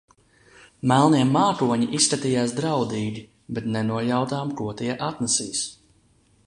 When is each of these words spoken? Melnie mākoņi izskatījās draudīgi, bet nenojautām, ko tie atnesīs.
Melnie 0.91 1.19
mākoņi 1.33 1.89
izskatījās 1.99 2.55
draudīgi, 2.61 3.23
bet 3.59 3.69
nenojautām, 3.77 4.57
ko 4.63 4.73
tie 4.83 4.91
atnesīs. 5.11 5.65